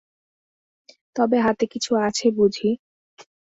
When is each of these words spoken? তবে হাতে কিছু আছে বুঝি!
তবে 1.15 1.37
হাতে 1.45 1.65
কিছু 1.73 1.91
আছে 2.07 2.25
বুঝি! 2.37 2.69